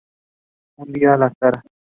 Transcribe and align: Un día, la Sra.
Un 0.79 0.91
día, 0.93 1.15
la 1.15 1.29
Sra. 1.31 1.63